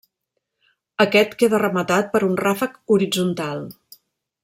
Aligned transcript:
Aquest 1.05 1.35
queda 1.43 1.59
rematat 1.65 2.11
per 2.17 2.25
un 2.31 2.35
ràfec 2.43 2.81
horitzontal. 2.97 3.67